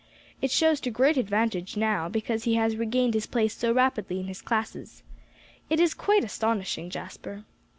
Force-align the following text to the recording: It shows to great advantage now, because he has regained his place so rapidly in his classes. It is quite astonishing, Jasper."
It 0.41 0.49
shows 0.49 0.79
to 0.79 0.89
great 0.89 1.15
advantage 1.15 1.77
now, 1.77 2.09
because 2.09 2.45
he 2.45 2.55
has 2.55 2.75
regained 2.75 3.13
his 3.13 3.27
place 3.27 3.55
so 3.55 3.71
rapidly 3.71 4.19
in 4.19 4.25
his 4.25 4.41
classes. 4.41 5.03
It 5.69 5.79
is 5.79 5.93
quite 5.93 6.23
astonishing, 6.23 6.89
Jasper." 6.89 7.43